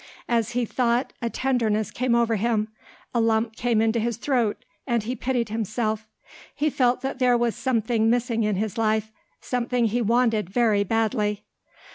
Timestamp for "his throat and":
3.99-5.03